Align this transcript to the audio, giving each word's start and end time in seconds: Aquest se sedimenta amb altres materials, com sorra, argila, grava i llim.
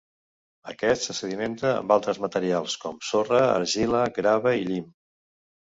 Aquest 0.71 1.05
se 1.07 1.15
sedimenta 1.17 1.73
amb 1.83 1.95
altres 1.97 2.21
materials, 2.25 2.79
com 2.87 2.99
sorra, 3.11 3.45
argila, 3.53 4.05
grava 4.21 4.59
i 4.65 4.71
llim. 4.73 4.91